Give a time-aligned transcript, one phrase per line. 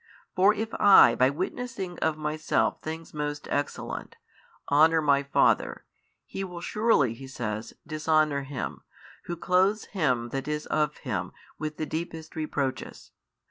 [0.35, 4.15] For if I by witnessing of Myself things most excellent,
[4.71, 5.85] honour My Father,
[6.25, 8.81] he will surely (He says) dishonour Him,
[9.25, 13.11] who clothes Him That is of Him with the deepest reproaches.